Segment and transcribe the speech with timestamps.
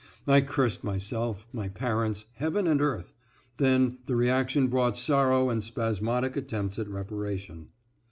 [0.25, 3.13] I cursed myself, my parents, heaven and earth;
[3.57, 7.67] then the reaction brought sorrow and spasmodic attempts at reparation.